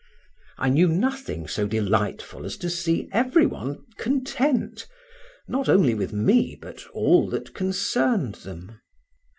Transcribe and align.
I 0.57 0.69
knew 0.69 0.87
nothing 0.87 1.47
so 1.47 1.67
delightful 1.67 2.43
as 2.43 2.57
to 2.57 2.71
see 2.71 3.07
every 3.13 3.45
one 3.45 3.85
content, 3.97 4.87
not 5.47 5.69
only 5.69 5.93
with 5.93 6.11
me, 6.11 6.57
but 6.59 6.83
all 6.87 7.29
that 7.29 7.53
concerned 7.53 8.33
them. 8.41 8.81